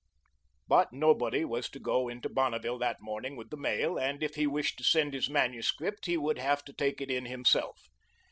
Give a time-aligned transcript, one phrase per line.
[0.67, 4.47] But nobody was to go into Bonneville that morning with the mail, and if he
[4.47, 7.83] wished to send his manuscript, he would have to take it in himself.